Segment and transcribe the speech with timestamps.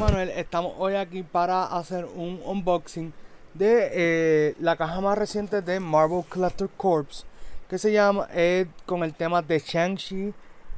[0.00, 3.12] Manuel, estamos hoy aquí para hacer un unboxing
[3.52, 7.26] de eh, la caja más reciente de Marvel Collector Corps
[7.68, 10.32] que se llama eh, con el tema de Shang-Chi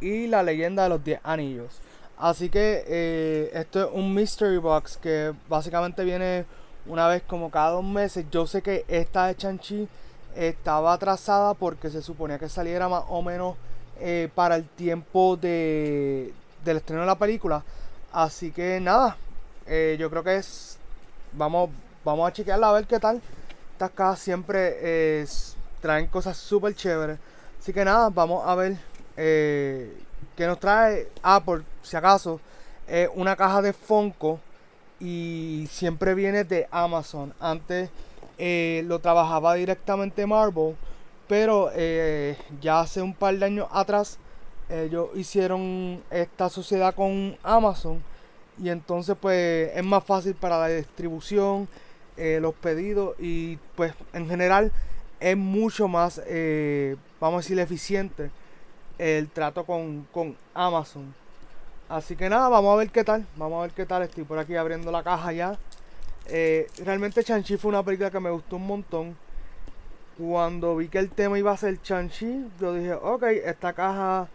[0.00, 1.80] y la leyenda de los 10 anillos.
[2.16, 6.44] Así que eh, esto es un mystery box que básicamente viene
[6.86, 8.24] una vez como cada dos meses.
[8.30, 9.88] Yo sé que esta de Shang-Chi
[10.36, 13.56] estaba atrasada porque se suponía que saliera más o menos
[14.36, 16.32] para el tiempo de,
[16.64, 17.64] del estreno de la película.
[18.12, 19.16] Así que nada,
[19.66, 20.78] eh, yo creo que es.
[21.32, 21.70] Vamos,
[22.04, 23.20] vamos a chequearla a ver qué tal.
[23.72, 25.26] Estas cajas siempre
[25.80, 27.18] traen cosas súper chéveres.
[27.60, 28.76] Así que nada, vamos a ver
[29.16, 29.94] eh,
[30.36, 31.08] qué nos trae.
[31.22, 32.40] Ah, por si acaso,
[33.14, 34.40] una caja de Funko
[34.98, 37.34] y siempre viene de Amazon.
[37.38, 37.90] Antes
[38.38, 40.76] eh, lo trabajaba directamente Marvel,
[41.28, 41.70] pero
[42.60, 44.18] ya hace un par de años atrás
[44.68, 48.02] ellos hicieron esta sociedad con Amazon
[48.62, 51.68] y entonces pues es más fácil para la distribución,
[52.16, 54.72] eh, los pedidos y pues en general
[55.20, 58.30] es mucho más, eh, vamos a decir, eficiente
[58.98, 60.06] el trato con,
[60.54, 61.14] Amazon.
[61.88, 64.38] Así que nada, vamos a ver qué tal, vamos a ver qué tal, estoy por
[64.38, 65.58] aquí abriendo la caja ya.
[66.26, 69.16] Eh, realmente Chanchi fue una película que me gustó un montón.
[70.18, 74.28] Cuando vi que el tema iba a ser Chanchi, yo dije, ok, esta caja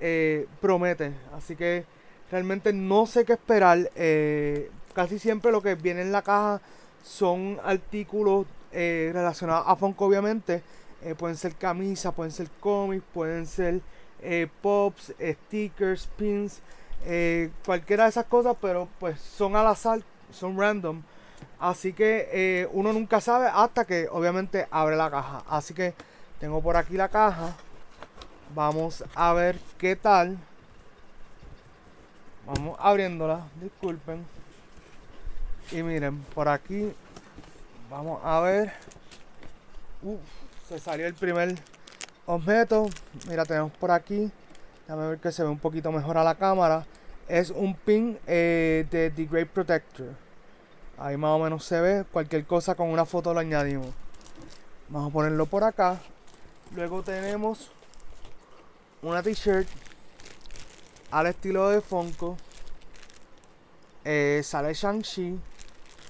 [0.00, 1.12] eh, promete.
[1.36, 1.84] Así que
[2.30, 3.90] realmente no sé qué esperar.
[3.94, 6.60] Eh, casi siempre lo que viene en la caja
[7.04, 10.62] son artículos eh, relacionados a Funko, obviamente.
[11.18, 13.80] pueden ser camisas, pueden ser cómics, pueden ser
[14.60, 16.60] pops, stickers, pins,
[17.64, 21.02] cualquiera de esas cosas, pero pues son al azar, son random.
[21.58, 25.42] Así que uno nunca sabe hasta que obviamente abre la caja.
[25.48, 25.94] Así que
[26.38, 27.56] tengo por aquí la caja.
[28.54, 30.36] Vamos a ver qué tal.
[32.46, 34.26] Vamos abriéndola, disculpen.
[35.70, 36.92] Y miren, por aquí
[37.88, 38.72] vamos a ver.
[40.02, 40.18] Uf,
[40.68, 41.54] se salió el primer
[42.26, 42.88] objeto.
[43.28, 44.32] Mira, tenemos por aquí.
[44.86, 46.84] Déjame ver que se ve un poquito mejor a la cámara.
[47.28, 50.08] Es un pin eh, de The Protector.
[50.98, 52.04] Ahí más o menos se ve.
[52.10, 53.90] Cualquier cosa con una foto lo añadimos.
[54.88, 56.00] Vamos a ponerlo por acá.
[56.74, 57.70] Luego tenemos
[59.02, 59.68] una t-shirt
[61.10, 62.36] al estilo de Funko.
[64.04, 65.38] Eh, sale Shang-Chi.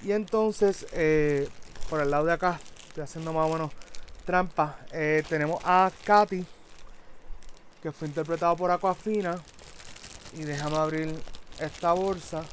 [0.03, 1.47] Y entonces, eh,
[1.89, 3.71] por el lado de acá, estoy haciendo más o menos
[4.25, 4.79] trampa.
[4.91, 6.45] Eh, tenemos a Katy,
[7.81, 9.39] que fue interpretado por Aquafina.
[10.33, 11.13] Y déjame abrir
[11.59, 12.43] esta bolsa.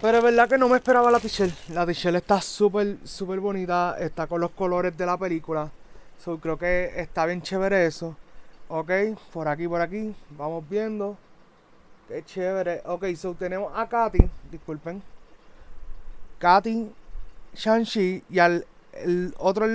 [0.00, 1.52] Pero es verdad que no me esperaba la t-shirt.
[1.68, 3.96] La t-shirt está súper, súper bonita.
[3.98, 5.70] Está con los colores de la película.
[6.22, 8.16] So, creo que está bien chévere eso.
[8.68, 8.92] Ok,
[9.32, 10.14] por aquí, por aquí.
[10.30, 11.16] Vamos viendo.
[12.06, 12.80] Qué chévere.
[12.86, 14.30] Ok, so tenemos a Katy.
[14.48, 15.02] Disculpen.
[16.38, 16.92] Katy,
[17.54, 18.64] Shang-Chi y al
[19.38, 19.66] otro,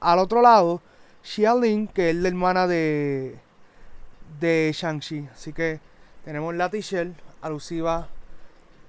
[0.00, 0.82] al otro lado,
[1.22, 3.38] Xia Ling, que es la hermana de,
[4.38, 5.28] de Shang-Chi.
[5.32, 5.80] Así que
[6.26, 8.06] tenemos la t-shirt alusiva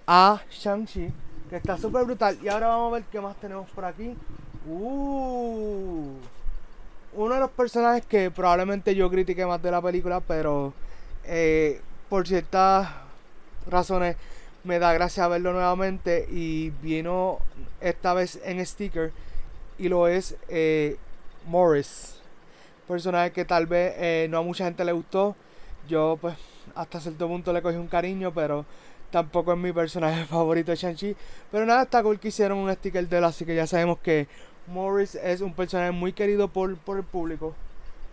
[0.05, 1.13] a Shang-Chi,
[1.49, 2.37] que está súper brutal.
[2.43, 4.13] Y ahora vamos a ver qué más tenemos por aquí.
[4.67, 6.16] Uh
[7.57, 10.73] personajes que probablemente yo critiqué más de la película, pero
[11.25, 12.87] eh, por ciertas
[13.65, 14.15] razones
[14.63, 17.39] me da gracia verlo nuevamente y vino
[17.81, 19.11] esta vez en sticker
[19.79, 20.97] y lo es eh,
[21.47, 22.19] Morris.
[22.87, 25.35] Personaje que tal vez eh, no a mucha gente le gustó.
[25.89, 26.35] Yo pues
[26.75, 28.65] hasta cierto punto le cogí un cariño, pero
[29.09, 31.15] tampoco es mi personaje favorito de Shang-Chi.
[31.51, 34.27] Pero nada, está cool que hicieron un sticker de él, así que ya sabemos que
[34.67, 37.55] Morris es un personaje muy querido por, el público.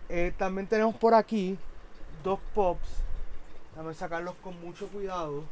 [0.09, 1.57] Eh, también tenemos por aquí
[2.23, 2.87] dos pops.
[3.71, 5.43] Déjame sacarlos con mucho cuidado.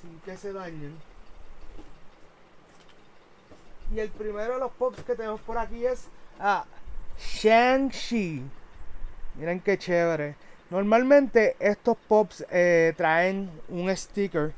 [0.00, 0.94] Sin que se dañen.
[3.94, 6.06] Y el primero de los pops que tenemos por aquí es
[6.38, 6.64] ah,
[7.18, 8.42] Shang-Chi.
[9.36, 10.36] Miren qué chévere.
[10.70, 14.52] Normalmente estos pops eh, traen un sticker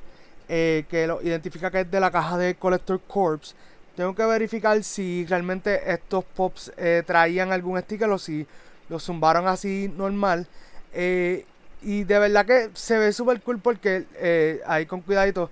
[0.49, 3.55] eh, que lo identifica que es de la caja de Collector Corps.
[3.97, 8.47] Tengo que verificar si realmente estos pops eh, traían algún sticker o si
[8.89, 10.47] los zumbaron así normal.
[10.95, 11.45] Eh,
[11.83, 15.51] y de verdad que se ve súper cool porque eh, ahí con cuidadito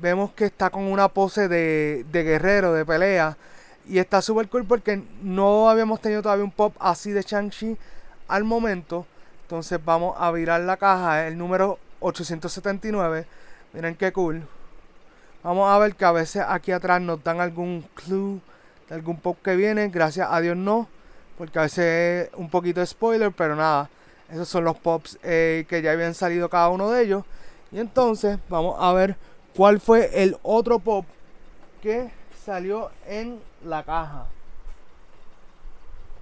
[0.00, 3.36] vemos que está con una pose de, de guerrero, de pelea.
[3.86, 7.76] Y está súper cool porque no habíamos tenido todavía un pop así de Shang-Chi
[8.28, 9.06] al momento.
[9.42, 13.26] Entonces vamos a virar la caja, el número 879.
[13.74, 14.46] Miren qué cool.
[15.42, 18.40] Vamos a ver que a veces aquí atrás nos dan algún clue
[18.88, 19.88] de algún pop que viene.
[19.88, 20.88] Gracias a Dios no.
[21.36, 23.90] Porque a veces es un poquito spoiler, pero nada.
[24.30, 27.24] Esos son los pops eh, que ya habían salido cada uno de ellos.
[27.72, 29.16] Y entonces vamos a ver
[29.56, 31.04] cuál fue el otro pop
[31.82, 32.10] que
[32.44, 34.26] salió en la caja.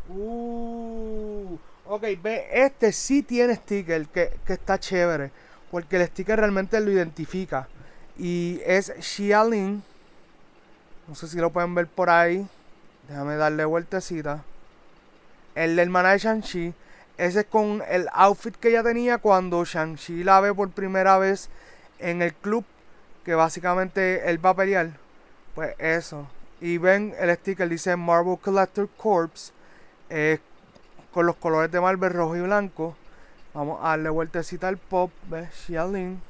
[0.09, 5.31] Uh, ok, ve, este sí tiene sticker que, que está chévere.
[5.71, 7.69] Porque el sticker realmente lo identifica.
[8.21, 9.83] Y es Xiaolin.
[11.09, 12.47] No sé si lo pueden ver por ahí.
[13.09, 14.45] Déjame darle vueltecita.
[15.55, 16.75] El del hermana de Shang-Chi.
[17.17, 21.49] Ese es con el outfit que ella tenía cuando Shang-Chi la ve por primera vez
[21.99, 22.67] en el club.
[23.25, 24.91] Que básicamente él va a pelear.
[25.55, 26.29] Pues eso.
[26.61, 29.55] Y ven el sticker, dice Marvel Collector Corps.
[31.11, 32.95] con los colores de Marvel rojo y blanco.
[33.55, 35.11] Vamos a darle vueltecita al pop.
[35.31, 35.49] ¿Ves?
[35.55, 36.21] Xiaolin.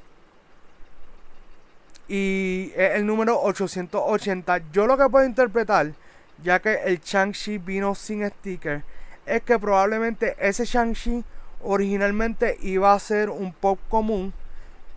[2.11, 4.73] Y es el número 880.
[4.73, 5.93] Yo lo que puedo interpretar,
[6.43, 8.83] ya que el Shang-Chi vino sin sticker,
[9.27, 11.25] es que probablemente ese Shang-Chi
[11.63, 14.33] originalmente iba a ser un pop común.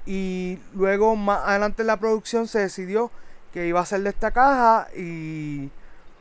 [0.07, 3.11] Y luego más adelante en la producción se decidió
[3.53, 4.87] que iba a ser de esta caja.
[4.95, 5.69] Y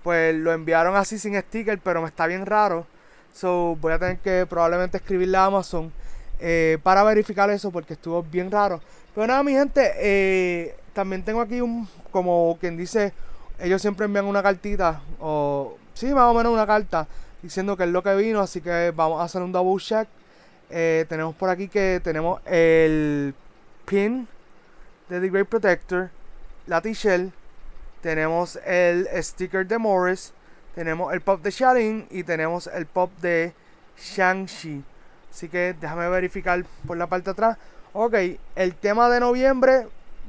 [0.02, 2.86] pues lo enviaron así sin sticker, pero me está bien raro.
[3.32, 5.90] So voy a tener que probablemente escribirle a Amazon
[6.38, 8.82] eh, para verificar eso porque estuvo bien raro.
[9.14, 13.12] Pero nada, mi gente, eh, también tengo aquí un, como quien dice,
[13.58, 17.06] ellos siempre envían una cartita, o sí, más o menos una carta,
[17.42, 20.08] diciendo que es lo que vino, así que vamos a hacer un double check.
[20.70, 23.34] Eh, tenemos por aquí que tenemos el
[23.84, 24.26] pin
[25.08, 26.10] de The Great Protector,
[26.66, 27.32] la t-shirt,
[28.00, 30.32] tenemos el sticker de Morris,
[30.74, 33.52] tenemos el pop de Sharin y tenemos el pop de
[33.98, 34.82] Shang-Chi.
[35.30, 37.58] Así que déjame verificar por la parte de atrás.
[37.92, 38.14] Ok,
[38.56, 39.86] el tema de noviembre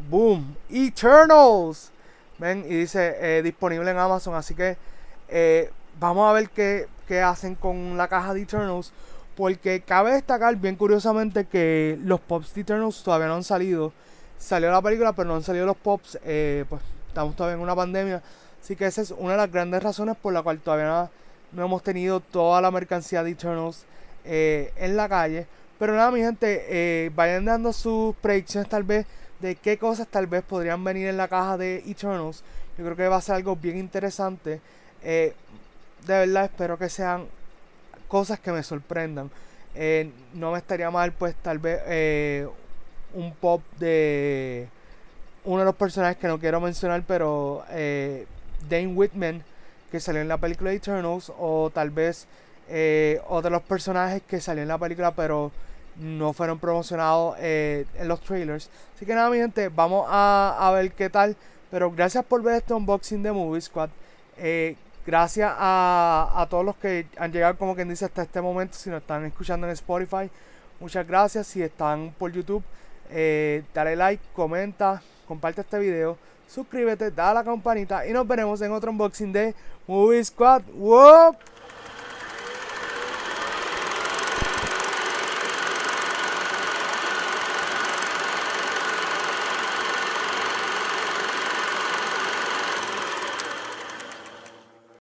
[0.09, 1.91] boom, Eternals.
[2.37, 4.35] Ven, y dice eh, disponible en Amazon.
[4.35, 4.77] Así que
[5.29, 6.87] eh, vamos a ver qué,
[7.21, 8.91] hacen con la caja de Eternals.
[9.35, 13.91] Porque cabe destacar bien curiosamente que los pops de Eternals todavía no han salido.
[14.37, 16.19] Salió la película, pero no han salido los pops.
[16.23, 18.21] Eh, pues estamos todavía en una pandemia.
[18.61, 21.09] Así que esa es una de las grandes razones por la cual todavía
[21.51, 23.85] no, hemos tenido toda la mercancía de Eternals
[24.23, 25.47] en la calle.
[25.79, 29.05] Pero nada, mi gente, vayan dando sus predicciones tal vez
[29.43, 32.43] de qué cosas tal vez podrían venir en la caja de Eternals.
[32.77, 34.61] Yo creo que va a ser algo bien interesante.
[35.03, 35.33] Eh,
[36.07, 37.25] de verdad espero que sean
[38.07, 39.29] cosas que me sorprendan.
[39.75, 42.47] Eh, no me estaría mal pues tal vez eh,
[43.13, 44.69] un pop de
[45.43, 49.43] uno de los personajes que no quiero mencionar, pero Dane Whitman,
[49.91, 52.27] que salió en la película Eternals, o tal vez
[53.27, 55.51] otro de los personajes que salió en la película, pero
[55.97, 58.69] no fueron promocionados eh, en los trailers.
[58.95, 61.35] Así que nada, mi gente, vamos a, ver qué tal.
[61.71, 63.89] Pero gracias por ver este unboxing de Movie Squad.
[64.37, 64.75] Eh,
[65.05, 68.77] gracias a, todos los que han llegado, como quien dice, hasta este momento.
[68.77, 70.29] Si nos están escuchando en Spotify,
[70.79, 71.47] muchas gracias.
[71.47, 72.63] Si están por YouTube,
[73.09, 76.17] eh, dale like, comenta, comparte este video,
[76.47, 79.55] suscríbete, da la campanita y nos veremos en otro unboxing de
[79.87, 80.63] Movie Squad.
[80.75, 81.35] ¡Wow!